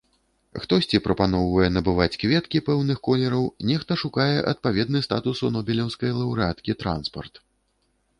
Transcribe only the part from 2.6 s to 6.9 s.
пэўных колераў, нехта шукае адпаведны статусу нобелеўскай лаўрэаткі